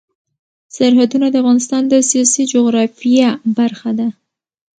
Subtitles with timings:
[0.75, 4.07] سرحدونه د افغانستان د سیاسي جغرافیه برخه ده.